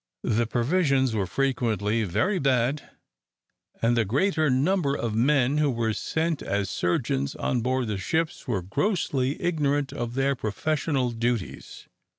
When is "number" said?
4.49-4.95